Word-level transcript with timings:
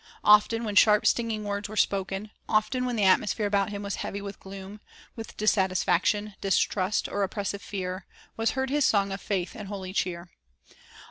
Often 0.23 0.63
when 0.63 0.73
sharp, 0.75 1.05
stinging 1.05 1.43
words 1.43 1.69
were 1.69 1.77
spoken,, 1.77 2.31
often 2.49 2.87
when 2.87 2.95
the 2.95 3.03
atmosphere 3.03 3.45
about 3.45 3.69
Him 3.69 3.83
was 3.83 3.97
heavy 3.97 4.19
with 4.19 4.39
gloom, 4.39 4.81
with 5.15 5.37
dissatisfaction, 5.37 6.33
distrust, 6.41 7.07
or 7.07 7.21
oppressive 7.21 7.61
fear, 7.61 8.07
was 8.35 8.57
heard 8.57 8.71
His 8.71 8.83
song 8.83 9.11
of 9.11 9.21
faith 9.21 9.53
and 9.53 9.67
holy 9.67 9.93
cheer. 9.93 10.31